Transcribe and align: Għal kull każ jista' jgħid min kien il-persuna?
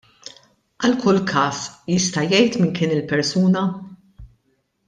Għal 0.87 0.95
kull 1.03 1.19
każ 1.33 1.59
jista' 1.93 2.25
jgħid 2.31 2.59
min 2.63 2.75
kien 2.79 2.97
il-persuna? 2.97 3.67